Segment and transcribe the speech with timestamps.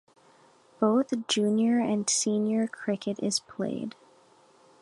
[0.79, 3.95] Both Junior and Senior cricket is played.